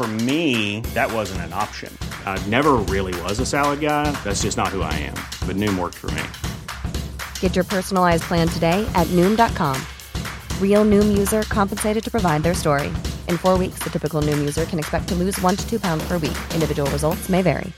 For 0.00 0.08
me, 0.24 0.80
that 0.94 1.12
wasn't 1.12 1.42
an 1.42 1.52
option. 1.52 1.94
I 2.24 2.42
never 2.46 2.76
really 2.88 3.12
was 3.20 3.38
a 3.38 3.44
salad 3.44 3.80
guy. 3.80 4.10
That's 4.24 4.40
just 4.40 4.56
not 4.56 4.68
who 4.68 4.80
I 4.80 4.94
am. 4.94 5.12
But 5.46 5.56
Noom 5.56 5.78
worked 5.78 5.98
for 5.98 6.10
me. 6.12 6.22
Get 7.40 7.54
your 7.54 7.66
personalized 7.66 8.22
plan 8.22 8.48
today 8.48 8.90
at 8.94 9.06
Noom.com. 9.08 9.76
Real 10.58 10.86
Noom 10.86 11.18
user 11.18 11.42
compensated 11.42 12.02
to 12.02 12.10
provide 12.10 12.42
their 12.42 12.54
story. 12.54 12.88
In 13.28 13.36
four 13.36 13.58
weeks, 13.58 13.80
the 13.80 13.90
typical 13.90 14.22
Noom 14.22 14.38
user 14.38 14.64
can 14.64 14.78
expect 14.78 15.06
to 15.08 15.14
lose 15.14 15.38
one 15.42 15.54
to 15.54 15.68
two 15.68 15.78
pounds 15.78 16.02
per 16.08 16.14
week. 16.16 16.38
Individual 16.54 16.90
results 16.92 17.28
may 17.28 17.42
vary. 17.42 17.70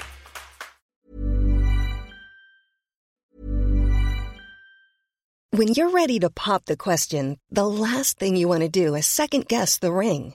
When 5.51 5.67
you're 5.75 5.91
ready 5.91 6.21
to 6.21 6.31
pop 6.31 6.67
the 6.67 6.77
question, 6.77 7.41
the 7.51 7.67
last 7.67 8.21
thing 8.21 8.37
you 8.37 8.47
want 8.47 8.61
to 8.61 8.69
do 8.69 8.95
is 8.95 9.07
second 9.07 9.49
guess 9.49 9.81
the 9.81 9.93
ring. 9.93 10.35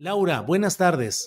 Laura, 0.00 0.40
buenas 0.40 0.78
tardes. 0.78 1.26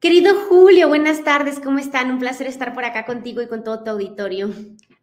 Querido 0.00 0.34
Julio, 0.48 0.88
buenas 0.88 1.22
tardes, 1.22 1.60
¿cómo 1.60 1.78
están? 1.78 2.10
Un 2.10 2.18
placer 2.18 2.46
estar 2.46 2.72
por 2.72 2.86
acá 2.86 3.04
contigo 3.04 3.42
y 3.42 3.46
con 3.46 3.62
todo 3.62 3.84
tu 3.84 3.90
auditorio. 3.90 4.48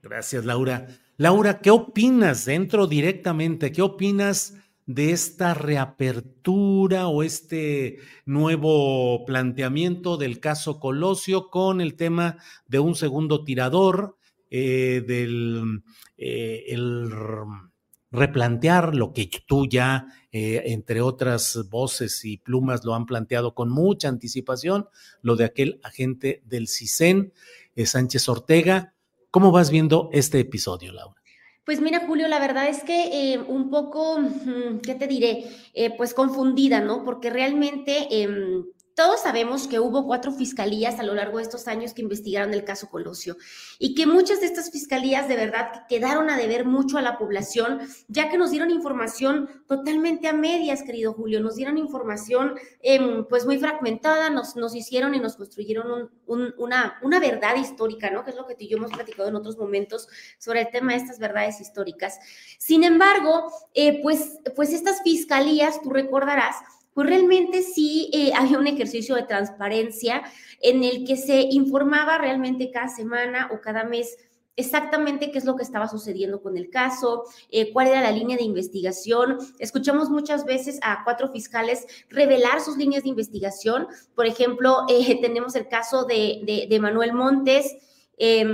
Gracias, 0.01 0.45
Laura. 0.45 0.87
Laura, 1.17 1.59
¿qué 1.59 1.69
opinas? 1.69 2.45
Dentro 2.45 2.87
directamente, 2.87 3.71
¿qué 3.71 3.83
opinas 3.83 4.55
de 4.87 5.11
esta 5.11 5.53
reapertura 5.53 7.07
o 7.07 7.21
este 7.21 7.99
nuevo 8.25 9.23
planteamiento 9.25 10.17
del 10.17 10.39
caso 10.39 10.79
Colosio 10.79 11.51
con 11.51 11.81
el 11.81 11.95
tema 11.95 12.39
de 12.67 12.79
un 12.79 12.95
segundo 12.95 13.43
tirador, 13.43 14.17
eh, 14.49 15.03
del 15.05 15.83
eh, 16.17 16.63
el 16.67 17.11
replantear 18.13 18.95
lo 18.95 19.11
que 19.11 19.29
tú 19.45 19.67
ya, 19.67 20.05
eh, 20.31 20.61
entre 20.67 21.01
otras 21.01 21.67
voces 21.69 22.23
y 22.23 22.37
plumas, 22.37 22.85
lo 22.85 22.93
han 22.93 23.07
planteado 23.07 23.55
con 23.55 23.69
mucha 23.69 24.07
anticipación, 24.07 24.87
lo 25.21 25.35
de 25.35 25.45
aquel 25.45 25.79
agente 25.83 26.41
del 26.45 26.67
CISEN, 26.67 27.33
eh, 27.75 27.85
Sánchez 27.87 28.29
Ortega. 28.29 28.93
¿Cómo 29.31 29.51
vas 29.51 29.71
viendo 29.71 30.09
este 30.13 30.39
episodio, 30.39 30.93
Laura? 30.93 31.19
Pues 31.65 31.81
mira, 31.81 32.05
Julio, 32.05 32.27
la 32.27 32.39
verdad 32.39 32.67
es 32.67 32.83
que 32.83 33.33
eh, 33.33 33.39
un 33.39 33.69
poco, 33.69 34.19
mm, 34.19 34.79
¿qué 34.83 34.95
te 34.95 35.07
diré? 35.07 35.45
Pues 35.97 36.13
confundida, 36.13 36.81
¿no? 36.81 37.03
Porque 37.03 37.29
realmente 37.29 38.21
em, 38.21 38.65
todos 38.95 39.21
sabemos 39.21 39.67
que 39.67 39.79
hubo 39.79 40.05
cuatro 40.05 40.31
fiscalías 40.31 40.99
a 40.99 41.03
lo 41.03 41.13
largo 41.13 41.37
de 41.37 41.43
estos 41.43 41.67
años 41.67 41.93
que 41.93 42.01
investigaron 42.01 42.53
el 42.53 42.63
caso 42.63 42.89
Colosio 42.89 43.37
y 43.79 43.95
que 43.95 44.05
muchas 44.05 44.39
de 44.39 44.47
estas 44.47 44.71
fiscalías 44.71 45.27
de 45.27 45.35
verdad 45.35 45.85
quedaron 45.89 46.29
a 46.29 46.37
deber 46.37 46.65
mucho 46.65 46.97
a 46.97 47.01
la 47.01 47.17
población, 47.17 47.81
ya 48.07 48.29
que 48.29 48.37
nos 48.37 48.51
dieron 48.51 48.71
información 48.71 49.63
totalmente 49.67 50.27
a 50.27 50.33
medias, 50.33 50.83
querido 50.83 51.13
Julio, 51.13 51.39
nos 51.39 51.55
dieron 51.55 51.77
información 51.77 52.55
eh, 52.81 52.99
pues 53.29 53.45
muy 53.45 53.57
fragmentada, 53.57 54.29
nos, 54.29 54.55
nos 54.55 54.75
hicieron 54.75 55.15
y 55.15 55.19
nos 55.19 55.35
construyeron 55.35 55.91
un, 55.91 56.11
un, 56.25 56.53
una, 56.57 56.99
una 57.01 57.19
verdad 57.19 57.55
histórica, 57.55 58.09
¿no? 58.09 58.23
Que 58.23 58.31
es 58.31 58.37
lo 58.37 58.45
que 58.45 58.55
tú 58.55 58.63
y 58.63 58.69
yo 58.69 58.77
hemos 58.77 58.91
platicado 58.91 59.29
en 59.29 59.35
otros 59.35 59.57
momentos 59.57 60.07
sobre 60.37 60.61
el 60.61 60.69
tema 60.69 60.93
de 60.93 60.99
estas 60.99 61.19
verdades 61.19 61.59
históricas. 61.61 62.19
Sin 62.59 62.83
embargo, 62.83 63.51
eh, 63.73 64.01
pues, 64.01 64.39
pues 64.55 64.73
estas 64.73 65.01
fiscalías, 65.01 65.81
tú 65.81 65.89
recordarás, 65.89 66.55
pues 66.93 67.07
realmente 67.07 67.61
sí 67.61 68.09
eh, 68.13 68.31
había 68.35 68.57
un 68.57 68.67
ejercicio 68.67 69.15
de 69.15 69.23
transparencia 69.23 70.23
en 70.61 70.83
el 70.83 71.05
que 71.05 71.17
se 71.17 71.41
informaba 71.41 72.17
realmente 72.17 72.71
cada 72.71 72.87
semana 72.87 73.49
o 73.51 73.61
cada 73.61 73.83
mes 73.83 74.17
exactamente 74.55 75.31
qué 75.31 75.39
es 75.39 75.45
lo 75.45 75.55
que 75.55 75.63
estaba 75.63 75.87
sucediendo 75.87 76.41
con 76.41 76.57
el 76.57 76.69
caso, 76.69 77.23
eh, 77.49 77.71
cuál 77.73 77.87
era 77.87 78.01
la 78.01 78.11
línea 78.11 78.37
de 78.37 78.43
investigación. 78.43 79.39
Escuchamos 79.59 80.09
muchas 80.09 80.45
veces 80.45 80.79
a 80.83 81.03
cuatro 81.03 81.29
fiscales 81.29 81.85
revelar 82.09 82.61
sus 82.61 82.77
líneas 82.77 83.03
de 83.03 83.09
investigación. 83.09 83.87
Por 84.15 84.27
ejemplo, 84.27 84.85
eh, 84.89 85.19
tenemos 85.21 85.55
el 85.55 85.67
caso 85.67 86.05
de, 86.05 86.41
de, 86.45 86.67
de 86.69 86.79
Manuel 86.79 87.13
Montes, 87.13 87.75
eh, 88.17 88.45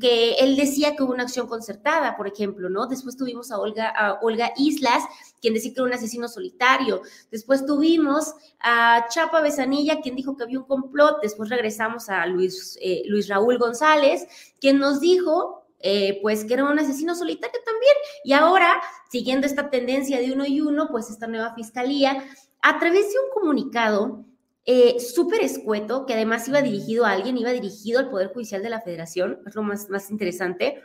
que 0.00 0.34
él 0.34 0.56
decía 0.56 0.94
que 0.94 1.02
hubo 1.02 1.12
una 1.12 1.22
acción 1.22 1.46
concertada, 1.46 2.16
por 2.16 2.28
ejemplo, 2.28 2.68
¿no? 2.68 2.86
Después 2.86 3.16
tuvimos 3.16 3.50
a 3.50 3.58
Olga, 3.58 3.88
a 3.88 4.18
Olga 4.20 4.52
Islas, 4.56 5.04
quien 5.40 5.54
decía 5.54 5.72
que 5.72 5.80
era 5.80 5.88
un 5.88 5.94
asesino 5.94 6.28
solitario. 6.28 7.02
Después 7.30 7.64
tuvimos 7.64 8.34
a 8.60 9.06
Chapa 9.08 9.40
Besanilla, 9.40 10.00
quien 10.00 10.16
dijo 10.16 10.36
que 10.36 10.44
había 10.44 10.58
un 10.58 10.66
complot. 10.66 11.20
Después 11.22 11.48
regresamos 11.48 12.08
a 12.08 12.26
Luis, 12.26 12.78
eh, 12.82 13.02
Luis 13.06 13.28
Raúl 13.28 13.58
González, 13.58 14.26
quien 14.60 14.78
nos 14.78 15.00
dijo 15.00 15.66
eh, 15.80 16.18
pues 16.22 16.44
que 16.44 16.54
era 16.54 16.64
un 16.64 16.78
asesino 16.78 17.14
solitario 17.14 17.60
también. 17.64 17.94
Y 18.24 18.32
ahora, 18.32 18.80
siguiendo 19.10 19.46
esta 19.46 19.70
tendencia 19.70 20.18
de 20.18 20.32
uno 20.32 20.44
y 20.46 20.60
uno, 20.60 20.88
pues 20.90 21.10
esta 21.10 21.26
nueva 21.26 21.54
fiscalía, 21.54 22.24
a 22.62 22.78
través 22.78 23.12
de 23.12 23.18
un 23.20 23.30
comunicado, 23.32 24.24
eh, 24.68 24.98
súper 24.98 25.42
escueto, 25.42 26.06
que 26.06 26.14
además 26.14 26.48
iba 26.48 26.60
dirigido 26.60 27.06
a 27.06 27.12
alguien, 27.12 27.38
iba 27.38 27.52
dirigido 27.52 28.00
al 28.00 28.10
Poder 28.10 28.32
Judicial 28.32 28.64
de 28.64 28.70
la 28.70 28.80
Federación, 28.80 29.38
es 29.46 29.54
lo 29.54 29.62
más, 29.62 29.88
más 29.90 30.10
interesante, 30.10 30.82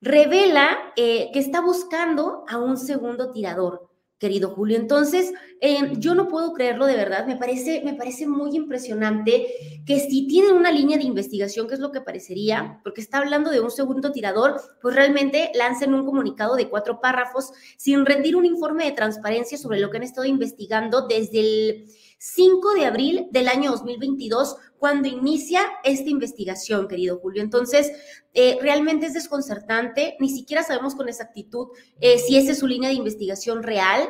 revela 0.00 0.92
eh, 0.96 1.30
que 1.32 1.40
está 1.40 1.60
buscando 1.60 2.44
a 2.48 2.56
un 2.58 2.76
segundo 2.76 3.32
tirador, 3.32 3.90
querido 4.18 4.50
Julio. 4.50 4.76
Entonces, 4.76 5.32
eh, 5.60 5.94
yo 5.98 6.14
no 6.14 6.28
puedo 6.28 6.52
creerlo 6.52 6.86
de 6.86 6.94
verdad, 6.94 7.26
me 7.26 7.36
parece, 7.36 7.82
me 7.84 7.94
parece 7.94 8.28
muy 8.28 8.54
impresionante 8.54 9.82
que 9.84 9.98
si 9.98 10.28
tienen 10.28 10.54
una 10.54 10.70
línea 10.70 10.96
de 10.96 11.02
investigación, 11.02 11.66
que 11.66 11.74
es 11.74 11.80
lo 11.80 11.90
que 11.90 12.00
parecería, 12.00 12.80
porque 12.84 13.00
está 13.00 13.18
hablando 13.18 13.50
de 13.50 13.60
un 13.60 13.72
segundo 13.72 14.12
tirador, 14.12 14.60
pues 14.80 14.94
realmente 14.94 15.50
lancen 15.54 15.94
un 15.94 16.06
comunicado 16.06 16.54
de 16.54 16.68
cuatro 16.68 17.00
párrafos 17.00 17.50
sin 17.76 18.06
rendir 18.06 18.36
un 18.36 18.44
informe 18.46 18.84
de 18.84 18.92
transparencia 18.92 19.58
sobre 19.58 19.80
lo 19.80 19.90
que 19.90 19.96
han 19.96 20.04
estado 20.04 20.26
investigando 20.26 21.08
desde 21.08 21.40
el 21.40 21.86
5 22.26 22.72
de 22.72 22.86
abril 22.86 23.28
del 23.32 23.48
año 23.48 23.70
2022, 23.70 24.56
cuando 24.78 25.08
inicia 25.08 25.60
esta 25.84 26.08
investigación, 26.08 26.88
querido 26.88 27.18
Julio. 27.18 27.42
Entonces, 27.42 27.92
eh, 28.32 28.56
realmente 28.62 29.04
es 29.04 29.12
desconcertante, 29.12 30.16
ni 30.20 30.30
siquiera 30.30 30.62
sabemos 30.62 30.94
con 30.94 31.06
exactitud 31.06 31.68
eh, 32.00 32.18
si 32.18 32.38
esa 32.38 32.52
es 32.52 32.60
su 32.60 32.66
línea 32.66 32.88
de 32.88 32.94
investigación 32.94 33.62
real, 33.62 34.08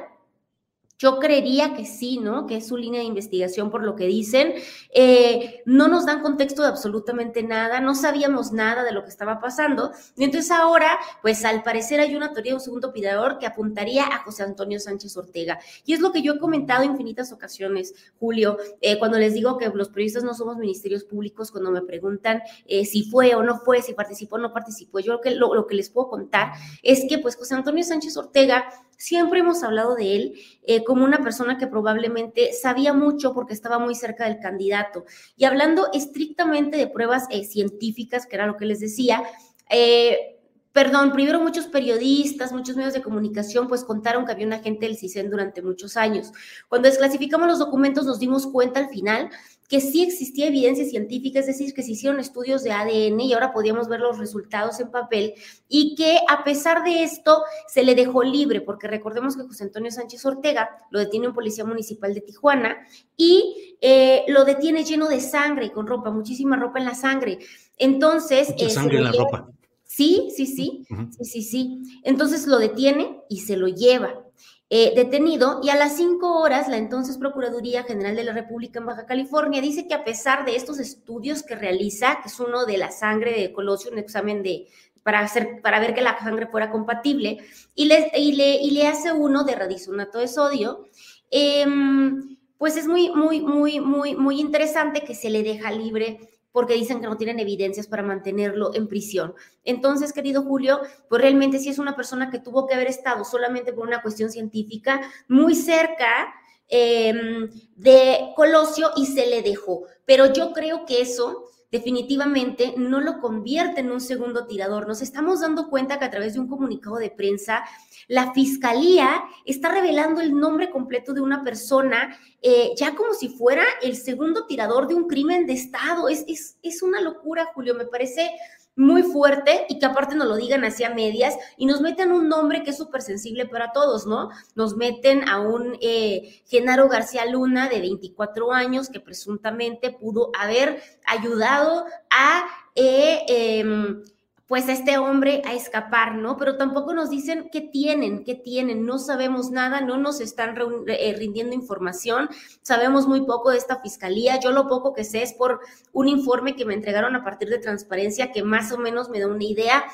yo 0.98 1.18
creería 1.18 1.74
que 1.74 1.84
sí, 1.84 2.18
¿no? 2.18 2.46
Que 2.46 2.58
es 2.58 2.68
su 2.68 2.76
línea 2.76 3.00
de 3.00 3.06
investigación 3.06 3.70
por 3.70 3.82
lo 3.82 3.96
que 3.96 4.06
dicen. 4.06 4.54
Eh, 4.94 5.62
no 5.66 5.88
nos 5.88 6.06
dan 6.06 6.22
contexto 6.22 6.62
de 6.62 6.68
absolutamente 6.68 7.42
nada, 7.42 7.80
no 7.80 7.94
sabíamos 7.94 8.52
nada 8.52 8.84
de 8.84 8.92
lo 8.92 9.02
que 9.02 9.10
estaba 9.10 9.40
pasando. 9.40 9.90
Y 10.16 10.24
entonces 10.24 10.50
ahora, 10.52 10.98
pues 11.20 11.44
al 11.44 11.62
parecer 11.62 12.00
hay 12.00 12.14
una 12.14 12.32
teoría 12.32 12.52
de 12.52 12.56
un 12.56 12.60
segundo 12.60 12.92
pidador 12.92 13.38
que 13.38 13.46
apuntaría 13.46 14.06
a 14.06 14.22
José 14.22 14.44
Antonio 14.44 14.78
Sánchez 14.78 15.16
Ortega. 15.16 15.58
Y 15.84 15.94
es 15.94 16.00
lo 16.00 16.12
que 16.12 16.22
yo 16.22 16.34
he 16.34 16.38
comentado 16.38 16.84
en 16.84 16.92
infinitas 16.92 17.32
ocasiones, 17.32 17.94
Julio, 18.20 18.56
eh, 18.80 18.98
cuando 18.98 19.18
les 19.18 19.34
digo 19.34 19.58
que 19.58 19.68
los 19.74 19.88
periodistas 19.88 20.22
no 20.22 20.34
somos 20.34 20.56
ministerios 20.58 21.04
públicos, 21.04 21.50
cuando 21.50 21.72
me 21.72 21.82
preguntan 21.82 22.42
eh, 22.66 22.84
si 22.84 23.02
fue 23.10 23.34
o 23.34 23.42
no 23.42 23.58
fue, 23.58 23.82
si 23.82 23.94
participó 23.94 24.36
o 24.36 24.38
no 24.38 24.52
participó. 24.52 25.00
Yo 25.00 25.20
lo 25.24 25.66
que 25.66 25.74
les 25.74 25.90
puedo 25.90 26.08
contar 26.08 26.52
es 26.82 27.04
que 27.08 27.18
pues 27.18 27.36
José 27.36 27.54
Antonio 27.54 27.82
Sánchez 27.82 28.16
Ortega 28.16 28.66
siempre 28.98 29.40
hemos 29.40 29.62
hablado 29.62 29.94
de 29.94 30.16
él 30.16 30.34
eh, 30.66 30.84
como 30.84 31.04
una 31.04 31.22
persona 31.22 31.58
que 31.58 31.66
probablemente 31.66 32.52
sabía 32.52 32.92
mucho 32.92 33.34
porque 33.34 33.54
estaba 33.54 33.78
muy 33.78 33.94
cerca 33.94 34.24
del 34.24 34.40
candidato. 34.40 35.04
Y 35.36 35.44
hablando 35.44 35.88
estrictamente 35.92 36.76
de 36.76 36.86
pruebas 36.86 37.26
eh, 37.30 37.44
científicas, 37.44 38.26
que 38.26 38.36
era 38.36 38.46
lo 38.46 38.56
que 38.56 38.66
les 38.66 38.80
decía, 38.80 39.22
eh, 39.70 40.33
Perdón, 40.74 41.12
primero 41.12 41.38
muchos 41.38 41.68
periodistas, 41.68 42.50
muchos 42.50 42.74
medios 42.74 42.94
de 42.94 43.00
comunicación, 43.00 43.68
pues 43.68 43.84
contaron 43.84 44.26
que 44.26 44.32
había 44.32 44.44
un 44.44 44.54
agente 44.54 44.86
del 44.86 44.96
CISEN 44.96 45.30
durante 45.30 45.62
muchos 45.62 45.96
años. 45.96 46.32
Cuando 46.68 46.88
desclasificamos 46.88 47.46
los 47.46 47.60
documentos 47.60 48.06
nos 48.06 48.18
dimos 48.18 48.48
cuenta 48.48 48.80
al 48.80 48.88
final 48.88 49.30
que 49.68 49.80
sí 49.80 50.02
existía 50.02 50.48
evidencia 50.48 50.84
científica, 50.84 51.38
es 51.38 51.46
decir, 51.46 51.72
que 51.74 51.84
se 51.84 51.92
hicieron 51.92 52.18
estudios 52.18 52.64
de 52.64 52.72
ADN 52.72 53.20
y 53.20 53.32
ahora 53.34 53.52
podíamos 53.52 53.86
ver 53.86 54.00
los 54.00 54.18
resultados 54.18 54.80
en 54.80 54.90
papel 54.90 55.34
y 55.68 55.94
que 55.94 56.18
a 56.28 56.42
pesar 56.42 56.82
de 56.82 57.04
esto 57.04 57.44
se 57.68 57.84
le 57.84 57.94
dejó 57.94 58.24
libre, 58.24 58.60
porque 58.60 58.88
recordemos 58.88 59.36
que 59.36 59.44
José 59.44 59.62
Antonio 59.62 59.92
Sánchez 59.92 60.26
Ortega 60.26 60.70
lo 60.90 60.98
detiene 60.98 61.28
un 61.28 61.34
policía 61.34 61.64
municipal 61.64 62.12
de 62.14 62.20
Tijuana 62.20 62.78
y 63.16 63.76
eh, 63.80 64.24
lo 64.26 64.44
detiene 64.44 64.82
lleno 64.82 65.06
de 65.06 65.20
sangre 65.20 65.66
y 65.66 65.70
con 65.70 65.86
ropa, 65.86 66.10
muchísima 66.10 66.56
ropa 66.56 66.80
en 66.80 66.84
la 66.86 66.96
sangre. 66.96 67.38
Entonces... 67.78 68.50
Mucha 68.50 68.66
eh, 68.66 68.70
sangre 68.70 68.98
en 68.98 69.04
la 69.04 69.12
ropa. 69.12 69.54
Sí, 69.84 70.30
sí, 70.34 70.46
sí, 70.46 70.86
sí, 71.10 71.24
sí, 71.24 71.42
sí. 71.42 71.82
Entonces 72.02 72.46
lo 72.46 72.58
detiene 72.58 73.20
y 73.28 73.40
se 73.40 73.56
lo 73.56 73.68
lleva. 73.68 74.24
Eh, 74.70 74.92
detenido 74.96 75.60
y 75.62 75.68
a 75.68 75.76
las 75.76 75.96
cinco 75.96 76.40
horas 76.40 76.68
la 76.68 76.78
entonces 76.78 77.18
Procuraduría 77.18 77.84
General 77.84 78.16
de 78.16 78.24
la 78.24 78.32
República 78.32 78.80
en 78.80 78.86
Baja 78.86 79.04
California 79.04 79.60
dice 79.60 79.86
que 79.86 79.94
a 79.94 80.04
pesar 80.04 80.46
de 80.46 80.56
estos 80.56 80.80
estudios 80.80 81.42
que 81.42 81.54
realiza, 81.54 82.18
que 82.22 82.28
es 82.28 82.40
uno 82.40 82.64
de 82.64 82.78
la 82.78 82.90
sangre 82.90 83.38
de 83.38 83.52
Colosio, 83.52 83.92
un 83.92 83.98
examen 83.98 84.42
de, 84.42 84.66
para, 85.02 85.20
hacer, 85.20 85.60
para 85.62 85.80
ver 85.80 85.94
que 85.94 86.00
la 86.00 86.18
sangre 86.18 86.46
fuera 86.46 86.70
compatible, 86.70 87.38
y 87.74 87.84
le, 87.84 88.10
y 88.16 88.32
le, 88.32 88.56
y 88.56 88.70
le 88.70 88.88
hace 88.88 89.12
uno 89.12 89.44
de 89.44 89.54
radisonato 89.54 90.18
de 90.18 90.28
sodio, 90.28 90.86
em, 91.30 92.36
pues 92.56 92.76
es 92.76 92.88
muy, 92.88 93.10
muy, 93.10 93.42
muy, 93.42 93.80
muy, 93.80 94.16
muy 94.16 94.40
interesante 94.40 95.02
que 95.02 95.14
se 95.14 95.28
le 95.28 95.42
deja 95.42 95.70
libre 95.70 96.33
porque 96.54 96.74
dicen 96.74 97.00
que 97.00 97.08
no 97.08 97.16
tienen 97.16 97.40
evidencias 97.40 97.88
para 97.88 98.04
mantenerlo 98.04 98.72
en 98.76 98.86
prisión. 98.86 99.34
Entonces, 99.64 100.12
querido 100.12 100.44
Julio, 100.44 100.82
pues 101.08 101.20
realmente 101.20 101.58
sí 101.58 101.68
es 101.68 101.80
una 101.80 101.96
persona 101.96 102.30
que 102.30 102.38
tuvo 102.38 102.68
que 102.68 102.74
haber 102.76 102.86
estado 102.86 103.24
solamente 103.24 103.72
por 103.72 103.84
una 103.84 104.00
cuestión 104.00 104.30
científica 104.30 105.00
muy 105.26 105.56
cerca 105.56 106.32
em, 106.68 107.50
de 107.74 108.30
Colosio 108.36 108.92
y 108.94 109.06
se 109.06 109.26
le 109.26 109.42
dejó. 109.42 109.82
Pero 110.06 110.32
yo 110.32 110.52
creo 110.52 110.86
que 110.86 111.02
eso 111.02 111.50
definitivamente 111.74 112.72
no 112.76 113.00
lo 113.00 113.18
convierte 113.18 113.80
en 113.80 113.90
un 113.90 114.00
segundo 114.00 114.46
tirador. 114.46 114.86
Nos 114.86 115.02
estamos 115.02 115.40
dando 115.40 115.68
cuenta 115.68 115.98
que 115.98 116.04
a 116.04 116.10
través 116.10 116.34
de 116.34 116.38
un 116.38 116.46
comunicado 116.46 116.98
de 116.98 117.10
prensa, 117.10 117.64
la 118.06 118.32
fiscalía 118.32 119.24
está 119.44 119.72
revelando 119.72 120.20
el 120.20 120.38
nombre 120.38 120.70
completo 120.70 121.12
de 121.12 121.20
una 121.20 121.42
persona, 121.42 122.16
eh, 122.42 122.74
ya 122.76 122.94
como 122.94 123.12
si 123.12 123.28
fuera 123.28 123.64
el 123.82 123.96
segundo 123.96 124.46
tirador 124.46 124.86
de 124.86 124.94
un 124.94 125.08
crimen 125.08 125.46
de 125.46 125.54
Estado. 125.54 126.08
Es, 126.08 126.24
es, 126.28 126.58
es 126.62 126.80
una 126.80 127.00
locura, 127.00 127.50
Julio, 127.52 127.74
me 127.74 127.86
parece 127.86 128.30
muy 128.76 129.02
fuerte 129.02 129.66
y 129.68 129.78
que 129.78 129.86
aparte 129.86 130.16
nos 130.16 130.26
lo 130.26 130.36
digan 130.36 130.64
hacia 130.64 130.90
medias 130.90 131.36
y 131.56 131.66
nos 131.66 131.80
meten 131.80 132.10
un 132.12 132.28
nombre 132.28 132.62
que 132.62 132.70
es 132.70 132.76
súper 132.76 133.02
sensible 133.02 133.46
para 133.46 133.72
todos, 133.72 134.06
¿no? 134.06 134.30
Nos 134.54 134.76
meten 134.76 135.28
a 135.28 135.40
un 135.40 135.76
eh, 135.80 136.42
Genaro 136.46 136.88
García 136.88 137.24
Luna 137.26 137.68
de 137.68 137.80
24 137.80 138.52
años 138.52 138.88
que 138.88 139.00
presuntamente 139.00 139.90
pudo 139.90 140.30
haber 140.38 140.82
ayudado 141.06 141.84
a 142.10 142.44
eh, 142.74 143.24
em, 143.28 144.02
pues 144.46 144.68
a 144.68 144.72
este 144.72 144.98
hombre 144.98 145.42
a 145.46 145.54
escapar, 145.54 146.16
¿no? 146.16 146.36
Pero 146.36 146.56
tampoco 146.56 146.92
nos 146.92 147.08
dicen 147.10 147.48
qué 147.50 147.62
tienen, 147.62 148.24
qué 148.24 148.34
tienen, 148.34 148.84
no 148.84 148.98
sabemos 148.98 149.50
nada, 149.50 149.80
no 149.80 149.96
nos 149.96 150.20
están 150.20 150.54
eh, 150.86 151.14
rindiendo 151.16 151.54
información, 151.54 152.28
sabemos 152.62 153.06
muy 153.06 153.22
poco 153.22 153.50
de 153.50 153.58
esta 153.58 153.80
fiscalía, 153.80 154.38
yo 154.38 154.52
lo 154.52 154.68
poco 154.68 154.92
que 154.92 155.04
sé 155.04 155.22
es 155.22 155.32
por 155.32 155.60
un 155.92 156.08
informe 156.08 156.56
que 156.56 156.66
me 156.66 156.74
entregaron 156.74 157.16
a 157.16 157.24
partir 157.24 157.48
de 157.48 157.58
transparencia 157.58 158.32
que 158.32 158.42
más 158.42 158.70
o 158.72 158.78
menos 158.78 159.08
me 159.08 159.20
da 159.20 159.28
una 159.28 159.44
idea 159.44 159.84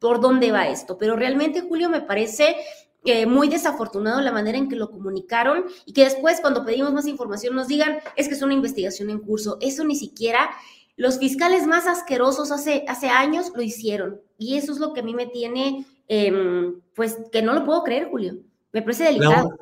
por 0.00 0.20
dónde 0.20 0.50
va 0.50 0.68
esto, 0.68 0.98
pero 0.98 1.14
realmente 1.14 1.60
Julio 1.60 1.88
me 1.88 2.00
parece 2.00 2.56
eh, 3.04 3.24
muy 3.24 3.48
desafortunado 3.48 4.20
la 4.20 4.32
manera 4.32 4.58
en 4.58 4.68
que 4.68 4.76
lo 4.76 4.90
comunicaron 4.90 5.64
y 5.86 5.94
que 5.94 6.04
después 6.04 6.40
cuando 6.40 6.66
pedimos 6.66 6.92
más 6.92 7.06
información 7.06 7.54
nos 7.54 7.68
digan 7.68 7.98
es 8.14 8.28
que 8.28 8.34
es 8.34 8.42
una 8.42 8.52
investigación 8.52 9.08
en 9.08 9.20
curso. 9.20 9.56
Eso 9.62 9.84
ni 9.84 9.96
siquiera 9.96 10.50
los 10.96 11.18
fiscales 11.18 11.66
más 11.66 11.86
asquerosos 11.86 12.52
hace, 12.52 12.84
hace 12.88 13.08
años 13.08 13.52
lo 13.54 13.62
hicieron. 13.62 14.20
Y 14.38 14.56
eso 14.56 14.72
es 14.72 14.78
lo 14.78 14.92
que 14.92 15.00
a 15.00 15.02
mí 15.02 15.14
me 15.14 15.26
tiene, 15.26 15.86
em, 16.08 16.80
pues, 16.94 17.18
que 17.32 17.42
no 17.42 17.52
lo 17.52 17.64
puedo 17.64 17.82
creer, 17.82 18.08
Julio. 18.10 18.36
Me 18.72 18.82
parece 18.82 19.04
delicado. 19.04 19.56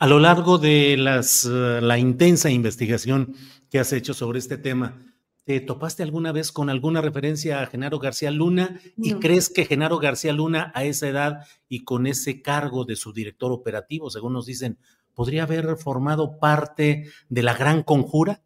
a 0.00 0.06
lo 0.06 0.20
largo 0.20 0.58
de 0.58 0.96
las, 0.96 1.44
eh, 1.44 1.80
la 1.82 1.98
intensa 1.98 2.50
investigación 2.50 3.34
que 3.68 3.80
has 3.80 3.92
hecho 3.92 4.14
sobre 4.14 4.38
este 4.38 4.56
tema, 4.56 4.96
¿te 5.44 5.58
topaste 5.60 6.04
alguna 6.04 6.30
vez 6.30 6.52
con 6.52 6.70
alguna 6.70 7.00
referencia 7.00 7.60
a 7.60 7.66
Genaro 7.66 7.98
García 7.98 8.30
Luna? 8.30 8.80
¿Y 8.96 9.14
crees 9.14 9.50
que 9.50 9.64
Genaro 9.64 9.98
García 9.98 10.32
Luna 10.32 10.70
a 10.74 10.84
esa 10.84 11.08
edad 11.08 11.40
y 11.68 11.84
con 11.84 12.06
ese 12.06 12.42
cargo 12.42 12.84
de 12.84 12.94
su 12.94 13.12
director 13.12 13.50
operativo, 13.50 14.08
según 14.08 14.34
nos 14.34 14.46
dicen, 14.46 14.78
podría 15.14 15.42
haber 15.42 15.76
formado 15.76 16.38
parte 16.38 17.10
de 17.28 17.42
la 17.42 17.54
gran 17.54 17.82
conjura? 17.82 18.40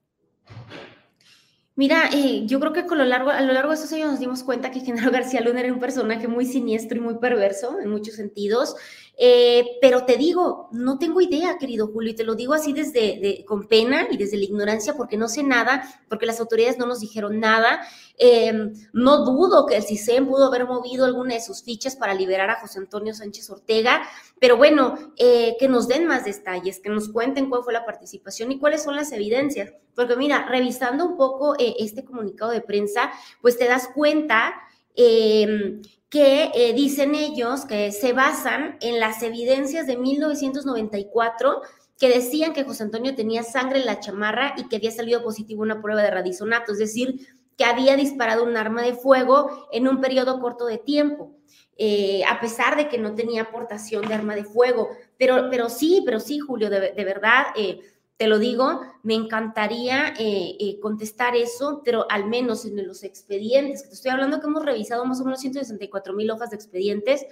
Mira, 1.82 2.10
eh, 2.12 2.44
yo 2.46 2.60
creo 2.60 2.72
que 2.72 2.86
con 2.86 2.96
lo 2.96 3.04
largo, 3.04 3.30
a 3.30 3.40
lo 3.40 3.52
largo 3.52 3.70
de 3.70 3.74
esos 3.74 3.92
años 3.92 4.12
nos 4.12 4.20
dimos 4.20 4.44
cuenta 4.44 4.70
que 4.70 4.78
Genaro 4.78 5.10
García 5.10 5.40
Luna 5.40 5.62
era 5.62 5.72
un 5.72 5.80
personaje 5.80 6.28
muy 6.28 6.44
siniestro 6.46 6.96
y 6.96 7.00
muy 7.00 7.18
perverso 7.18 7.80
en 7.80 7.90
muchos 7.90 8.14
sentidos. 8.14 8.76
Eh, 9.18 9.78
pero 9.80 10.04
te 10.04 10.16
digo, 10.16 10.68
no 10.70 11.00
tengo 11.00 11.20
idea, 11.20 11.58
querido 11.58 11.88
Julio, 11.88 12.12
y 12.12 12.14
te 12.14 12.22
lo 12.22 12.36
digo 12.36 12.54
así 12.54 12.72
desde 12.72 13.44
con 13.46 13.66
pena 13.66 14.06
y 14.12 14.16
desde 14.16 14.36
la 14.36 14.44
ignorancia, 14.44 14.94
porque 14.94 15.16
no 15.16 15.28
sé 15.28 15.42
nada, 15.42 15.82
porque 16.08 16.24
las 16.24 16.38
autoridades 16.38 16.78
no 16.78 16.86
nos 16.86 17.00
dijeron 17.00 17.40
nada. 17.40 17.80
Em, 18.18 18.72
no 18.92 19.24
dudo 19.24 19.66
que 19.66 19.76
el 19.76 19.82
CISEN 19.82 20.26
pudo 20.26 20.46
haber 20.46 20.66
movido 20.66 21.04
alguna 21.04 21.34
de 21.34 21.40
sus 21.40 21.62
fichas 21.62 21.96
para 21.96 22.14
liberar 22.14 22.50
a 22.50 22.60
José 22.60 22.78
Antonio 22.78 23.14
Sánchez 23.14 23.48
Ortega, 23.50 24.02
pero 24.38 24.56
bueno, 24.56 25.12
eh, 25.16 25.56
que 25.58 25.68
nos 25.68 25.88
den 25.88 26.06
más 26.06 26.24
detalles, 26.24 26.80
que 26.80 26.90
nos 26.90 27.08
cuenten 27.08 27.48
cuál 27.48 27.64
fue 27.64 27.72
la 27.72 27.84
participación 27.84 28.52
y 28.52 28.58
cuáles 28.58 28.82
son 28.82 28.96
las 28.96 29.12
evidencias. 29.12 29.72
Porque 29.94 30.16
mira, 30.16 30.46
revisando 30.48 31.06
un 31.06 31.16
poco 31.16 31.54
eh, 31.58 31.74
este 31.78 32.04
comunicado 32.04 32.50
de 32.50 32.60
prensa, 32.60 33.10
pues 33.40 33.58
te 33.58 33.66
das 33.66 33.88
cuenta 33.94 34.54
em, 34.94 35.80
que 36.08 36.50
eh, 36.54 36.74
dicen 36.74 37.14
ellos 37.14 37.64
que 37.64 37.90
se 37.92 38.12
basan 38.12 38.76
en 38.82 39.00
las 39.00 39.22
evidencias 39.22 39.86
de 39.86 39.96
1994 39.96 41.62
que 41.98 42.08
decían 42.08 42.52
que 42.52 42.64
José 42.64 42.82
Antonio 42.82 43.14
tenía 43.14 43.44
sangre 43.44 43.78
en 43.78 43.86
la 43.86 44.00
chamarra 44.00 44.54
y 44.56 44.68
que 44.68 44.76
había 44.76 44.90
salido 44.90 45.22
positivo 45.22 45.62
una 45.62 45.80
prueba 45.80 46.02
de 46.02 46.10
radisonato, 46.10 46.72
es 46.72 46.78
decir, 46.78 47.28
que 47.56 47.64
había 47.64 47.96
disparado 47.96 48.44
un 48.44 48.56
arma 48.56 48.82
de 48.82 48.94
fuego 48.94 49.68
en 49.72 49.88
un 49.88 50.00
periodo 50.00 50.40
corto 50.40 50.66
de 50.66 50.78
tiempo. 50.78 51.32
Eh, 51.76 52.22
a 52.28 52.38
pesar 52.38 52.76
de 52.76 52.88
que 52.88 52.98
no 52.98 53.14
tenía 53.14 53.42
aportación 53.42 54.06
de 54.06 54.14
arma 54.14 54.34
de 54.34 54.44
fuego. 54.44 54.90
Pero, 55.18 55.48
pero 55.50 55.68
sí, 55.68 56.02
pero 56.04 56.20
sí, 56.20 56.38
Julio, 56.38 56.70
de, 56.70 57.04
verdad, 57.04 57.46
eh, 57.56 57.80
te 58.16 58.26
lo 58.26 58.38
digo, 58.38 58.80
me 59.02 59.14
encantaría 59.14 60.14
eh, 60.18 60.78
contestar 60.80 61.34
eso, 61.34 61.82
pero 61.84 62.06
al 62.10 62.26
menos 62.26 62.64
en 62.64 62.86
los 62.86 63.02
expedientes, 63.02 63.82
que 63.82 63.88
te 63.88 63.94
estoy 63.94 64.10
hablando 64.10 64.40
que 64.40 64.46
hemos 64.46 64.64
revisado 64.64 65.04
más 65.06 65.20
o 65.20 65.24
menos 65.24 65.40
164 65.40 66.14
mil 66.14 66.30
hojas 66.30 66.50
de 66.50 66.56
expedientes, 66.56 67.26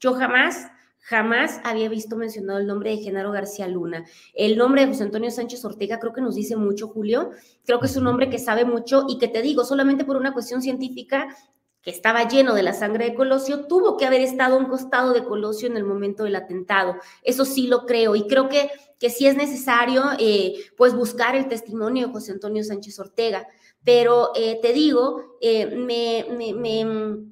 yo 0.00 0.14
jamás, 0.14 0.68
jamás 1.02 1.60
había 1.64 1.88
visto 1.88 2.16
mencionado 2.16 2.60
el 2.60 2.66
nombre 2.66 2.90
de 2.90 2.98
Genaro 2.98 3.32
García 3.32 3.66
Luna. 3.68 4.04
El 4.34 4.56
nombre 4.56 4.82
de 4.82 4.88
José 4.88 5.02
Antonio 5.02 5.30
Sánchez 5.30 5.64
Ortega 5.64 5.98
creo 5.98 6.12
que 6.12 6.20
nos 6.20 6.36
dice 6.36 6.56
mucho, 6.56 6.88
Julio. 6.88 7.30
Creo 7.64 7.80
que 7.80 7.86
es 7.86 7.96
un 7.96 8.06
hombre 8.06 8.30
que 8.30 8.38
sabe 8.38 8.64
mucho 8.64 9.04
y 9.08 9.18
que 9.18 9.28
te 9.28 9.42
digo, 9.42 9.64
solamente 9.64 10.04
por 10.04 10.16
una 10.16 10.32
cuestión 10.32 10.62
científica, 10.62 11.36
que 11.82 11.90
estaba 11.90 12.28
lleno 12.28 12.54
de 12.54 12.62
la 12.62 12.72
sangre 12.72 13.06
de 13.06 13.14
Colosio, 13.14 13.66
tuvo 13.66 13.96
que 13.96 14.06
haber 14.06 14.20
estado 14.20 14.54
a 14.54 14.58
un 14.58 14.66
costado 14.66 15.12
de 15.12 15.24
Colosio 15.24 15.66
en 15.66 15.76
el 15.76 15.82
momento 15.82 16.22
del 16.22 16.36
atentado. 16.36 16.94
Eso 17.24 17.44
sí 17.44 17.66
lo 17.66 17.84
creo 17.86 18.14
y 18.14 18.28
creo 18.28 18.48
que, 18.48 18.70
que 19.00 19.10
sí 19.10 19.26
es 19.26 19.36
necesario 19.36 20.04
eh, 20.20 20.54
pues 20.76 20.94
buscar 20.94 21.34
el 21.34 21.48
testimonio 21.48 22.06
de 22.06 22.12
José 22.12 22.32
Antonio 22.32 22.62
Sánchez 22.62 23.00
Ortega. 23.00 23.48
Pero 23.82 24.30
eh, 24.36 24.60
te 24.62 24.72
digo, 24.72 25.36
eh, 25.40 25.66
me, 25.74 26.24
me, 26.36 26.54
me 26.54 27.31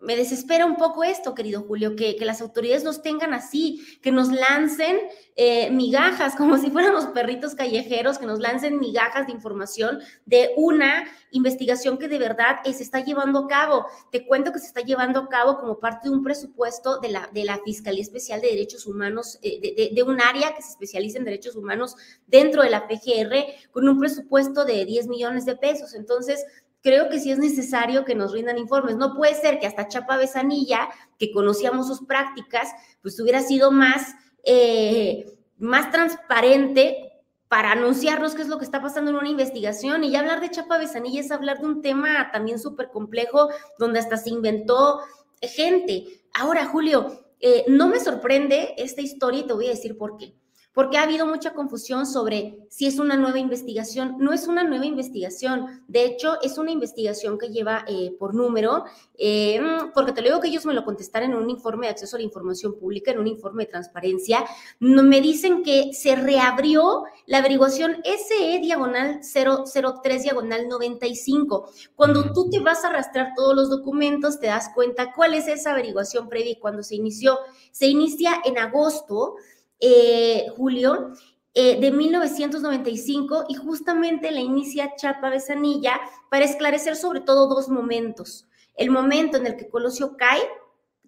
me 0.00 0.16
desespera 0.16 0.64
un 0.64 0.76
poco 0.76 1.04
esto, 1.04 1.34
querido 1.34 1.62
Julio, 1.62 1.94
que, 1.94 2.16
las 2.20 2.40
autoridades 2.40 2.84
nos 2.84 3.02
tengan 3.02 3.34
así, 3.34 3.98
que 4.02 4.10
nos 4.10 4.28
lancen 4.28 4.98
eh, 5.36 5.70
migajas, 5.70 6.34
como 6.38 6.58
si 6.58 6.70
fuéramos 6.70 7.06
perritos 7.06 7.54
callejeros, 7.54 8.18
que 8.18 8.26
nos 8.26 8.40
lancen 8.40 8.78
migajas 8.78 9.26
de 9.26 9.32
información 9.32 10.00
de 10.24 10.52
una 10.56 11.04
investigación 11.32 11.98
que 11.98 12.08
de 12.08 12.18
verdad 12.18 12.56
eh, 12.64 12.72
se 12.72 12.82
está 12.82 13.00
llevando 13.00 13.40
a 13.40 13.48
cabo. 13.48 13.86
Te 14.10 14.26
cuento 14.26 14.52
que 14.52 14.58
se 14.58 14.66
está 14.66 14.80
llevando 14.80 15.20
a 15.20 15.28
cabo 15.28 15.58
como 15.58 15.78
parte 15.78 16.08
de 16.08 16.14
un 16.14 16.22
presupuesto 16.22 16.98
de 16.98 17.10
la, 17.10 17.28
de 17.32 17.44
la 17.44 17.58
Fiscalía 17.64 18.02
Especial 18.02 18.40
de 18.40 18.48
Derechos 18.48 18.86
Humanos, 18.86 19.38
eh, 19.42 19.60
de, 19.60 19.90
de, 19.94 20.02
un 20.02 20.20
área 20.20 20.54
que 20.54 20.62
se 20.62 20.70
especializa 20.70 21.18
en 21.18 21.24
derechos 21.24 21.56
humanos 21.56 21.96
dentro 22.26 22.62
de 22.62 22.70
la 22.70 22.88
PGR, 22.88 23.70
con 23.70 23.86
un 23.86 23.98
presupuesto 23.98 24.64
de 24.64 24.84
10 24.84 25.08
millones 25.08 25.44
de 25.44 25.56
pesos. 25.56 25.94
Entonces, 25.94 26.44
creo 26.82 27.08
que 27.08 27.20
sí 27.20 27.30
es 27.30 27.38
necesario 27.38 28.04
que 28.04 28.14
nos 28.14 28.32
rindan 28.32 28.58
informes. 28.58 28.96
No 28.96 29.14
puede 29.14 29.34
ser 29.34 29.58
que 29.58 29.66
hasta 29.66 29.88
Chapa 29.88 30.16
Besanilla, 30.16 30.88
que 31.18 31.32
conocíamos 31.32 31.86
sus 31.86 32.06
prácticas, 32.06 32.70
pues 33.02 33.18
hubiera 33.20 33.42
sido 33.42 33.70
más, 33.70 34.14
eh, 34.44 35.26
más 35.58 35.90
transparente 35.90 37.06
para 37.48 37.72
anunciarnos 37.72 38.34
qué 38.34 38.42
es 38.42 38.48
lo 38.48 38.58
que 38.58 38.64
está 38.64 38.80
pasando 38.80 39.10
en 39.10 39.16
una 39.16 39.28
investigación. 39.28 40.04
Y 40.04 40.16
hablar 40.16 40.40
de 40.40 40.50
Chapa 40.50 40.78
Besanilla 40.78 41.20
es 41.20 41.30
hablar 41.30 41.58
de 41.60 41.66
un 41.66 41.82
tema 41.82 42.30
también 42.32 42.58
súper 42.58 42.90
complejo, 42.90 43.48
donde 43.78 43.98
hasta 43.98 44.16
se 44.16 44.30
inventó 44.30 45.00
gente. 45.42 46.04
Ahora, 46.32 46.66
Julio, 46.66 47.24
eh, 47.40 47.64
no 47.68 47.88
me 47.88 47.98
sorprende 47.98 48.74
esta 48.76 49.00
historia 49.00 49.40
y 49.40 49.46
te 49.46 49.52
voy 49.52 49.66
a 49.66 49.70
decir 49.70 49.98
por 49.98 50.16
qué 50.16 50.39
porque 50.72 50.98
ha 50.98 51.02
habido 51.02 51.26
mucha 51.26 51.52
confusión 51.52 52.06
sobre 52.06 52.58
si 52.68 52.86
es 52.86 52.98
una 52.98 53.16
nueva 53.16 53.38
investigación. 53.38 54.16
No 54.18 54.32
es 54.32 54.46
una 54.46 54.62
nueva 54.62 54.86
investigación, 54.86 55.84
de 55.88 56.04
hecho 56.04 56.40
es 56.42 56.58
una 56.58 56.70
investigación 56.70 57.38
que 57.38 57.48
lleva 57.48 57.84
eh, 57.88 58.14
por 58.18 58.34
número, 58.34 58.84
eh, 59.18 59.60
porque 59.94 60.12
te 60.12 60.22
lo 60.22 60.28
digo 60.28 60.40
que 60.40 60.48
ellos 60.48 60.66
me 60.66 60.74
lo 60.74 60.84
contestaron 60.84 61.32
en 61.32 61.36
un 61.36 61.50
informe 61.50 61.86
de 61.86 61.92
acceso 61.92 62.16
a 62.16 62.18
la 62.20 62.24
información 62.24 62.78
pública, 62.78 63.10
en 63.10 63.18
un 63.18 63.26
informe 63.26 63.64
de 63.64 63.70
transparencia, 63.70 64.44
no, 64.78 65.02
me 65.02 65.20
dicen 65.20 65.62
que 65.62 65.92
se 65.92 66.14
reabrió 66.14 67.04
la 67.26 67.38
averiguación 67.38 67.96
SE 68.04 68.58
diagonal 68.60 69.20
003 69.22 70.22
diagonal 70.22 70.68
95. 70.68 71.70
Cuando 71.96 72.32
tú 72.32 72.48
te 72.48 72.60
vas 72.60 72.84
a 72.84 72.88
arrastrar 72.88 73.32
todos 73.34 73.54
los 73.54 73.70
documentos, 73.70 74.38
te 74.38 74.46
das 74.46 74.70
cuenta 74.74 75.12
cuál 75.12 75.34
es 75.34 75.48
esa 75.48 75.72
averiguación 75.72 76.28
previa 76.28 76.52
y 76.52 76.58
cuando 76.58 76.82
se 76.82 76.94
inició. 76.94 77.38
Se 77.72 77.86
inicia 77.86 78.40
en 78.44 78.58
agosto 78.58 79.36
eh, 79.80 80.46
Julio, 80.56 81.12
eh, 81.52 81.80
de 81.80 81.90
1995 81.90 83.46
y 83.48 83.54
justamente 83.54 84.30
la 84.30 84.40
inicia 84.40 84.94
Chapa 84.94 85.30
Besanilla 85.30 86.00
para 86.30 86.44
esclarecer 86.44 86.94
sobre 86.94 87.20
todo 87.20 87.48
dos 87.48 87.68
momentos. 87.68 88.46
El 88.76 88.90
momento 88.90 89.36
en 89.36 89.46
el 89.46 89.56
que 89.56 89.68
Colosio 89.68 90.16
cae, 90.16 90.42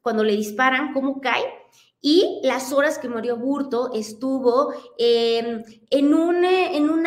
cuando 0.00 0.24
le 0.24 0.34
disparan, 0.34 0.92
cómo 0.92 1.20
cae, 1.20 1.44
y 2.00 2.40
las 2.42 2.72
horas 2.72 2.98
que 2.98 3.08
murió 3.08 3.36
Burto 3.36 3.92
estuvo 3.94 4.74
em, 4.98 5.62
en, 5.90 6.12
un, 6.12 6.44
eh, 6.44 6.76
en 6.76 6.90
un 6.90 7.06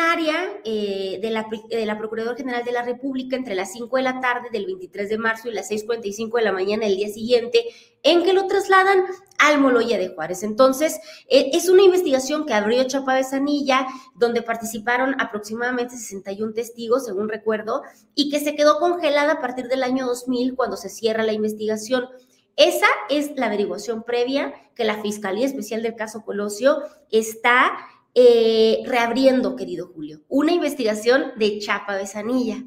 eh, 0.64 1.18
de, 1.20 1.30
la, 1.30 1.46
de 1.68 1.86
la 1.86 1.98
Procuraduría 1.98 2.36
General 2.36 2.64
de 2.64 2.72
la 2.72 2.82
República 2.82 3.36
entre 3.36 3.54
las 3.54 3.72
5 3.72 3.96
de 3.96 4.02
la 4.02 4.20
tarde 4.20 4.48
del 4.50 4.66
23 4.66 5.08
de 5.08 5.18
marzo 5.18 5.48
y 5.48 5.52
las 5.52 5.70
6.45 5.70 6.38
de 6.38 6.44
la 6.44 6.52
mañana 6.52 6.86
del 6.86 6.96
día 6.96 7.08
siguiente, 7.08 7.64
en 8.02 8.22
que 8.22 8.32
lo 8.32 8.46
trasladan 8.46 9.04
al 9.38 9.60
Moloya 9.60 9.98
de 9.98 10.08
Juárez. 10.08 10.42
Entonces, 10.42 10.98
eh, 11.28 11.50
es 11.52 11.68
una 11.68 11.82
investigación 11.82 12.46
que 12.46 12.54
abrió 12.54 12.84
Chapa 12.84 13.14
de 13.14 13.24
Sanilla, 13.24 13.86
donde 14.14 14.42
participaron 14.42 15.20
aproximadamente 15.20 15.96
61 15.96 16.52
testigos, 16.52 17.04
según 17.06 17.28
recuerdo, 17.28 17.82
y 18.14 18.30
que 18.30 18.40
se 18.40 18.54
quedó 18.56 18.78
congelada 18.78 19.34
a 19.34 19.40
partir 19.40 19.68
del 19.68 19.82
año 19.82 20.06
2000 20.06 20.54
cuando 20.54 20.76
se 20.76 20.88
cierra 20.88 21.22
la 21.22 21.32
investigación. 21.32 22.08
Esa 22.56 22.86
es 23.10 23.36
la 23.36 23.46
averiguación 23.46 24.02
previa 24.02 24.54
que 24.74 24.84
la 24.84 25.02
Fiscalía 25.02 25.46
Especial 25.46 25.82
del 25.82 25.94
caso 25.94 26.22
Colosio 26.24 26.78
está 27.10 27.76
eh, 28.16 28.82
reabriendo, 28.86 29.54
querido 29.54 29.88
Julio. 29.94 30.22
Una 30.28 30.52
investigación 30.52 31.32
de 31.36 31.58
chapa 31.58 31.94
de 31.96 32.06
sanilla. 32.06 32.64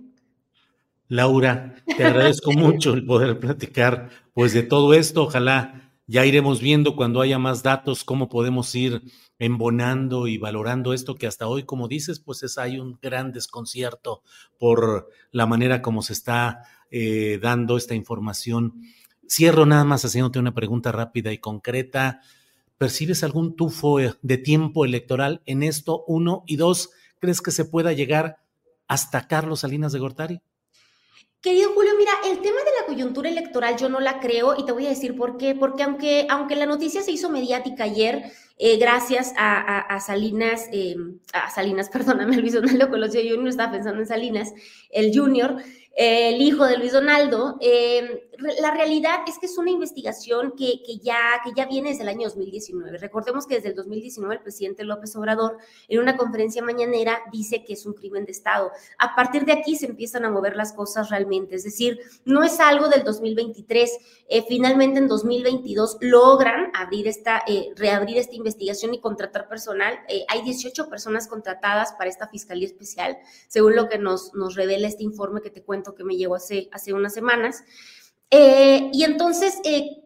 Laura, 1.08 1.76
te 1.98 2.06
agradezco 2.06 2.52
mucho 2.54 2.94
el 2.94 3.06
poder 3.06 3.40
platicar 3.40 4.10
pues 4.34 4.54
de 4.54 4.64
todo 4.64 4.94
esto. 4.94 5.24
Ojalá 5.24 5.92
ya 6.06 6.26
iremos 6.26 6.62
viendo 6.62 6.96
cuando 6.96 7.20
haya 7.20 7.40
más 7.40 7.64
datos 7.64 8.04
cómo 8.04 8.30
podemos 8.30 8.74
ir 8.76 9.02
embonando 9.40 10.28
y 10.28 10.38
valorando 10.38 10.94
esto 10.94 11.16
que 11.16 11.26
hasta 11.26 11.48
hoy, 11.48 11.64
como 11.64 11.88
dices, 11.88 12.20
pues 12.20 12.44
es 12.44 12.58
hay 12.58 12.80
un 12.80 13.00
gran 13.02 13.32
desconcierto 13.32 14.22
por 14.60 15.10
la 15.32 15.48
manera 15.48 15.82
como 15.82 16.04
se 16.04 16.14
está 16.14 16.64
eh, 16.92 17.40
dando 17.42 17.76
esta 17.76 17.96
información 17.96 18.84
Cierro 19.30 19.68
nada 19.68 19.84
más 19.84 20.04
haciéndote 20.04 20.40
una 20.40 20.56
pregunta 20.56 20.92
rápida 20.92 21.32
y 21.32 21.38
concreta. 21.38 22.22
¿Percibes 22.80 23.26
algún 23.26 23.58
tufo 23.58 23.98
de 23.98 24.38
tiempo 24.38 24.86
electoral 24.86 25.42
en 25.46 25.64
esto? 25.64 26.06
Uno. 26.08 26.44
Y 26.48 26.56
dos, 26.56 26.92
¿crees 27.20 27.42
que 27.42 27.52
se 27.52 27.66
pueda 27.66 27.92
llegar 27.92 28.38
hasta 28.88 29.28
Carlos 29.28 29.60
Salinas 29.60 29.92
de 29.92 30.00
Gortari? 30.00 30.42
Querido 31.42 31.74
Julio, 31.74 31.92
mira, 31.98 32.12
el 32.26 32.40
tema 32.40 32.60
de 32.60 32.72
la 32.80 32.86
coyuntura 32.86 33.30
electoral 33.30 33.76
yo 33.78 33.90
no 33.90 34.00
la 34.00 34.22
creo 34.22 34.56
y 34.58 34.66
te 34.66 34.72
voy 34.72 34.86
a 34.86 34.90
decir 34.90 35.18
por 35.18 35.38
qué. 35.38 35.56
Porque 35.56 35.84
aunque, 35.84 36.26
aunque 36.30 36.56
la 36.56 36.66
noticia 36.66 37.02
se 37.02 37.12
hizo 37.12 37.30
mediática 37.30 37.84
ayer, 37.84 38.32
eh, 38.58 38.78
gracias 38.78 39.34
a, 39.38 40.00
Salinas, 40.00 40.70
eh, 40.72 40.96
a 41.34 41.50
Salinas, 41.50 41.90
perdóname, 41.94 42.38
Luis 42.38 42.54
Donaldo 42.54 42.90
Colosio, 42.90 43.36
no 43.42 43.50
estaba 43.50 43.74
pensando 43.74 44.00
en 44.00 44.08
Salinas, 44.08 44.54
el 44.90 45.12
Junior, 45.14 45.58
el 45.98 46.42
hijo 46.42 46.66
de 46.66 46.78
Luis 46.78 46.94
Donaldo, 46.94 47.58
eh, 47.60 48.29
la 48.62 48.72
realidad 48.72 49.20
es 49.28 49.38
que 49.40 49.46
es 49.46 49.58
una 49.58 49.72
investigación 49.72 50.54
que, 50.58 50.82
ya, 51.02 51.42
que 51.44 51.52
ya 51.56 51.66
viene 51.66 51.90
desde 51.90 52.04
el 52.04 52.10
año 52.10 52.28
2019. 52.28 52.98
Recordemos 52.98 53.46
que 53.46 53.56
desde 53.56 53.70
el 53.70 53.76
2019 53.76 54.36
el 54.36 54.42
presidente 54.42 54.84
López 54.84 55.16
Obrador 55.16 55.58
en 55.88 56.00
una 56.00 56.18
conferencia 56.18 56.64
mañanera 56.64 57.20
dice 57.32 57.64
que 57.64 57.74
es 57.74 57.86
un 57.86 57.94
crimen 57.94 58.26
de 58.26 58.32
Estado. 58.32 58.72
A 58.98 59.16
partir 59.16 59.46
de 59.46 59.54
aquí 59.54 59.76
se 59.76 59.88
empiezan 59.88 60.26
a 60.26 60.30
mover 60.30 60.56
las 60.56 60.74
cosas 60.74 61.10
realmente, 61.10 61.56
es 61.56 61.64
decir, 61.64 62.00
no 62.26 62.44
es 62.44 62.60
algo 62.60 62.88
del 62.88 63.04
2023. 63.04 63.98
Eh, 64.30 64.46
finalmente 64.48 65.00
en 65.00 65.08
2022 65.08 65.98
logran 66.02 66.72
abrir 66.74 67.08
esta, 67.08 67.44
eh, 67.48 67.70
reabrir 67.76 68.18
esta 68.18 68.36
investigación 68.36 68.94
y 68.94 69.00
contratar 69.00 69.48
personal. 69.48 70.00
hay 70.28 70.42
18 70.42 70.90
personas 70.90 71.28
contratadas 71.28 71.94
para 71.94 72.10
esta 72.10 72.28
Fiscalía 72.28 72.68
Especial, 72.68 73.18
según 73.48 73.76
lo 73.76 73.90
que 73.90 73.98
nos, 73.98 74.34
nos 74.34 74.56
revela 74.56 74.88
este 74.88 75.04
informe 75.04 75.42
que 75.42 75.50
te 75.50 75.64
cuento 75.64 75.96
que 75.96 76.04
me 76.04 76.16
llegó 76.16 76.36
hace, 76.36 76.70
hace 76.72 76.94
unas 76.94 77.14
semanas. 77.14 77.64
Eh, 78.32 78.90
y 78.94 79.04
entonces, 79.04 79.60
eh, 79.64 80.04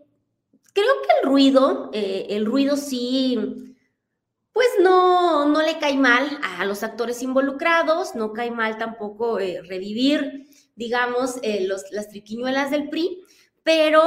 creo 0.73 0.93
que 1.01 1.09
el 1.21 1.29
ruido, 1.29 1.89
eh, 1.93 2.27
el 2.29 2.45
ruido 2.45 2.77
sí, 2.77 3.37
pues 4.53 4.67
no, 4.81 5.47
no 5.49 5.61
le 5.61 5.79
cae 5.79 5.97
mal 5.97 6.39
a 6.41 6.65
los 6.65 6.83
actores 6.83 7.21
involucrados, 7.21 8.15
no 8.15 8.33
cae 8.33 8.51
mal 8.51 8.77
tampoco 8.77 9.39
revivir, 9.39 10.47
digamos, 10.75 11.39
las 11.91 12.09
triquiñuelas 12.09 12.69
del 12.71 12.89
PRI, 12.89 13.23
pero 13.63 14.01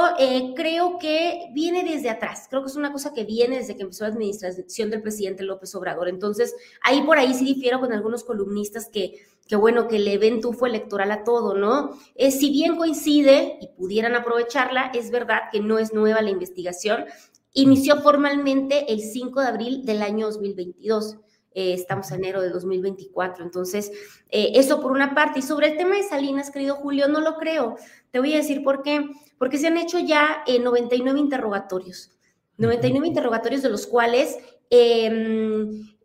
creo 0.55 0.99
que 0.99 1.49
viene 1.53 1.83
desde 1.83 2.09
atrás, 2.09 2.47
creo 2.49 2.61
que 2.61 2.69
es 2.69 2.75
una 2.75 2.91
cosa 2.91 3.13
que 3.13 3.23
viene 3.23 3.57
desde 3.57 3.75
que 3.75 3.81
empezó 3.81 4.03
la 4.03 4.11
administración 4.11 4.89
del 4.89 5.01
presidente 5.01 5.43
López 5.43 5.73
Obrador. 5.75 6.09
Entonces, 6.09 6.55
ahí 6.83 7.01
por 7.01 7.17
ahí 7.17 7.33
sí 7.33 7.45
difiero 7.45 7.79
con 7.79 7.91
algunos 7.91 8.23
columnistas 8.23 8.87
que 8.87 9.15
que 9.47 9.55
bueno, 9.55 9.87
que 9.87 9.99
le 9.99 10.17
ven 10.17 10.41
tufo 10.41 10.65
electoral 10.65 11.11
a 11.11 11.23
todo, 11.23 11.55
¿no? 11.55 11.97
Eh, 12.15 12.31
si 12.31 12.51
bien 12.51 12.75
coincide 12.75 13.57
y 13.61 13.67
pudieran 13.77 14.15
aprovecharla, 14.15 14.91
es 14.93 15.09
verdad 15.09 15.43
que 15.51 15.61
no 15.61 15.79
es 15.79 15.93
nueva 15.93 16.21
la 16.21 16.29
investigación. 16.29 17.05
Inició 17.53 18.01
formalmente 18.01 18.91
el 18.91 19.01
5 19.01 19.41
de 19.41 19.47
abril 19.47 19.85
del 19.85 20.01
año 20.01 20.27
2022. 20.27 21.17
Eh, 21.57 21.73
estamos 21.73 22.11
en 22.11 22.19
enero 22.19 22.39
de 22.39 22.51
2024. 22.51 23.43
Entonces, 23.43 23.91
eh, 24.29 24.51
eso 24.53 24.79
por 24.79 24.91
una 24.91 25.15
parte. 25.15 25.39
Y 25.39 25.41
sobre 25.41 25.71
el 25.71 25.77
tema 25.77 25.95
de 25.95 26.03
Salinas, 26.03 26.51
querido 26.51 26.75
Julio, 26.75 27.07
no 27.07 27.19
lo 27.19 27.35
creo. 27.37 27.77
Te 28.11 28.19
voy 28.19 28.35
a 28.35 28.37
decir 28.37 28.61
por 28.61 28.83
qué. 28.83 29.09
Porque 29.39 29.57
se 29.57 29.65
han 29.65 29.75
hecho 29.77 29.97
ya 29.97 30.43
99 30.47 31.19
interrogatorios. 31.19 32.11
99 32.57 33.07
interrogatorios 33.07 33.63
de 33.63 33.71
los 33.71 33.87
cuales 33.87 34.37
em, 34.69 35.96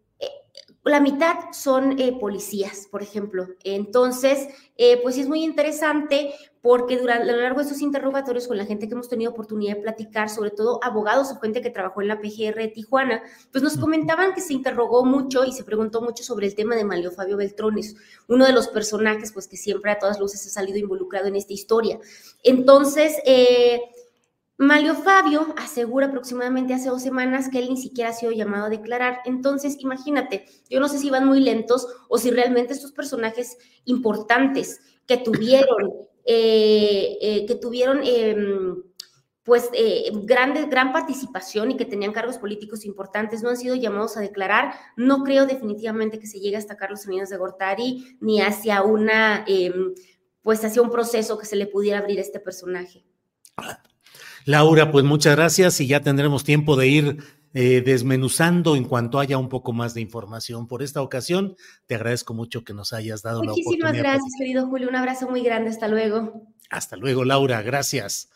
la 0.84 1.00
mitad 1.00 1.36
son 1.52 1.98
eh, 2.00 2.16
policías, 2.18 2.88
por 2.90 3.02
ejemplo. 3.02 3.46
Entonces, 3.62 4.48
eh, 4.76 4.98
pues 5.02 5.16
es 5.16 5.28
muy 5.28 5.44
interesante 5.44 6.34
porque 6.60 6.96
durante, 6.96 7.30
a 7.30 7.34
lo 7.34 7.42
largo 7.42 7.58
de 7.58 7.64
estos 7.64 7.80
interrogatorios 7.82 8.48
con 8.48 8.56
la 8.56 8.64
gente 8.64 8.88
que 8.88 8.94
hemos 8.94 9.08
tenido 9.08 9.30
oportunidad 9.32 9.76
de 9.76 9.82
platicar, 9.82 10.28
sobre 10.28 10.50
todo 10.50 10.80
abogados 10.82 11.30
o 11.30 11.40
gente 11.40 11.60
que 11.60 11.70
trabajó 11.70 12.02
en 12.02 12.08
la 12.08 12.20
PGR 12.20 12.54
de 12.54 12.68
Tijuana, 12.68 13.22
pues 13.50 13.62
nos 13.62 13.76
comentaban 13.76 14.32
que 14.32 14.40
se 14.40 14.54
interrogó 14.54 15.04
mucho 15.04 15.44
y 15.44 15.52
se 15.52 15.64
preguntó 15.64 16.00
mucho 16.00 16.24
sobre 16.24 16.46
el 16.46 16.54
tema 16.54 16.74
de 16.76 16.84
Malio 16.84 17.10
Fabio 17.10 17.36
Beltrones, 17.36 17.96
uno 18.28 18.46
de 18.46 18.52
los 18.52 18.68
personajes 18.68 19.32
pues 19.32 19.48
que 19.48 19.56
siempre 19.56 19.90
a 19.90 19.98
todas 19.98 20.18
luces 20.18 20.46
ha 20.46 20.50
salido 20.50 20.78
involucrado 20.78 21.26
en 21.26 21.36
esta 21.36 21.52
historia. 21.52 21.98
Entonces, 22.42 23.16
eh, 23.24 23.80
Malio 24.58 24.94
Fabio 24.94 25.54
asegura 25.56 26.06
aproximadamente 26.06 26.74
hace 26.74 26.88
dos 26.88 27.02
semanas 27.02 27.48
que 27.48 27.58
él 27.58 27.70
ni 27.70 27.76
siquiera 27.76 28.10
ha 28.10 28.12
sido 28.12 28.32
llamado 28.32 28.66
a 28.66 28.70
declarar. 28.70 29.20
Entonces, 29.24 29.76
imagínate, 29.80 30.46
yo 30.68 30.78
no 30.78 30.88
sé 30.88 30.98
si 30.98 31.10
van 31.10 31.26
muy 31.26 31.40
lentos 31.40 31.86
o 32.08 32.18
si 32.18 32.30
realmente 32.30 32.72
estos 32.72 32.92
personajes 32.92 33.56
importantes 33.84 34.80
que 35.06 35.16
tuvieron, 35.16 35.92
eh, 36.24 37.18
eh, 37.20 37.46
que 37.46 37.54
tuvieron 37.56 38.00
em, 38.04 38.82
pues 39.42 39.68
eh, 39.72 40.12
grande, 40.22 40.66
gran 40.66 40.92
participación 40.92 41.72
y 41.72 41.76
que 41.76 41.84
tenían 41.84 42.12
cargos 42.12 42.38
políticos 42.38 42.84
importantes, 42.84 43.42
no 43.42 43.48
han 43.48 43.56
sido 43.56 43.74
llamados 43.74 44.16
a 44.16 44.20
declarar. 44.20 44.74
No 44.96 45.24
creo 45.24 45.46
definitivamente 45.46 46.20
que 46.20 46.28
se 46.28 46.38
llegue 46.38 46.56
hasta 46.56 46.76
Carlos 46.76 47.02
Salinas 47.02 47.30
de 47.30 47.38
Gortari 47.38 48.18
ni 48.20 48.40
hacia 48.40 48.82
una, 48.82 49.44
em, 49.48 49.94
pues 50.42 50.64
hacia 50.64 50.82
un 50.82 50.90
proceso 50.90 51.38
que 51.38 51.46
se 51.46 51.56
le 51.56 51.66
pudiera 51.66 51.98
abrir 51.98 52.18
a 52.18 52.22
este 52.22 52.38
personaje. 52.38 53.04
Laura, 54.44 54.90
pues 54.90 55.04
muchas 55.04 55.36
gracias 55.36 55.80
y 55.80 55.86
ya 55.86 56.00
tendremos 56.00 56.44
tiempo 56.44 56.76
de 56.76 56.88
ir 56.88 57.24
eh, 57.54 57.82
desmenuzando 57.84 58.76
en 58.76 58.84
cuanto 58.84 59.20
haya 59.20 59.38
un 59.38 59.48
poco 59.48 59.72
más 59.72 59.94
de 59.94 60.00
información. 60.00 60.66
Por 60.66 60.82
esta 60.82 61.02
ocasión, 61.02 61.54
te 61.86 61.94
agradezco 61.94 62.34
mucho 62.34 62.64
que 62.64 62.74
nos 62.74 62.92
hayas 62.92 63.22
dado 63.22 63.44
la 63.44 63.52
oportunidad. 63.52 63.88
Muchísimas 63.88 63.96
gracias, 63.96 64.32
querido 64.38 64.66
Julio. 64.66 64.88
Un 64.88 64.96
abrazo 64.96 65.28
muy 65.28 65.42
grande. 65.42 65.70
Hasta 65.70 65.88
luego. 65.88 66.46
Hasta 66.70 66.96
luego, 66.96 67.24
Laura. 67.24 67.62
Gracias. 67.62 68.28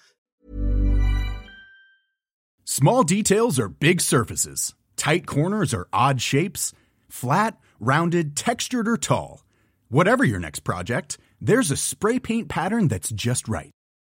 Small 2.65 3.05
details 3.05 3.59
are 3.59 3.69
big 3.69 4.01
surfaces. 4.01 4.75
Tight 4.97 5.27
corners 5.27 5.73
are 5.73 5.87
odd 5.93 6.21
shapes. 6.21 6.73
Flat, 7.09 7.59
rounded, 7.81 8.37
textured, 8.37 8.89
or 8.89 8.99
tall. 8.99 9.45
Whatever 9.89 10.25
your 10.25 10.41
next 10.41 10.61
project, 10.61 11.17
there's 11.41 11.71
a 11.71 11.77
spray 11.77 12.19
paint 12.19 12.49
pattern 12.49 12.89
that's 12.89 13.11
just 13.11 13.49
right 13.49 13.71